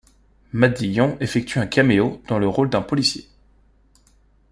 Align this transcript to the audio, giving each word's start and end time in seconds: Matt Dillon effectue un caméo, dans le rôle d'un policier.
Matt 0.51 0.77
Dillon 0.79 1.15
effectue 1.19 1.59
un 1.59 1.67
caméo, 1.67 2.23
dans 2.27 2.39
le 2.39 2.47
rôle 2.47 2.71
d'un 2.71 2.81
policier. 2.81 3.27